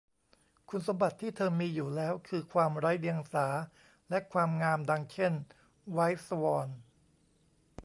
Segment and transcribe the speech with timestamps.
[0.69, 3.47] คุณสมบัติที่เธอมีอยู่แล้วคือความไร้เดียงสา
[4.09, 5.33] และความงามดังเช่น
[5.91, 6.67] ไวท์สวอน